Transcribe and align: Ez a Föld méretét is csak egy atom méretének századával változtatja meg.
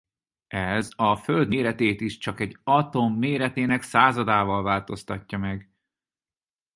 Ez 0.47 0.89
a 0.95 1.15
Föld 1.15 1.47
méretét 1.47 2.01
is 2.01 2.17
csak 2.17 2.39
egy 2.39 2.59
atom 2.63 3.13
méretének 3.17 3.81
századával 3.81 4.63
változtatja 4.63 5.37
meg. 5.37 5.71